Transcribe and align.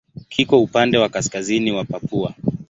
Kiko 0.29 0.59
upande 0.61 0.97
wa 0.97 1.09
kaskazini 1.09 1.71
wa 1.71 1.85
Papua. 1.85 2.33